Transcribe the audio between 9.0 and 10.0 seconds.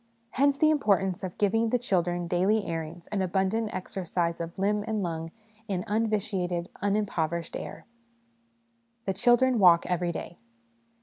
The Children Walk